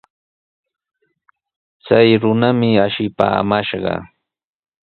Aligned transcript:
Chay 1.85 2.09
runami 2.21 2.69
ashipaamashqa. 2.85 3.93